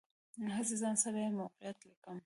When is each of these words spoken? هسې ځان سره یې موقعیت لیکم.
هسې 0.55 0.75
ځان 0.81 0.95
سره 1.03 1.17
یې 1.23 1.29
موقعیت 1.39 1.77
لیکم. 1.87 2.17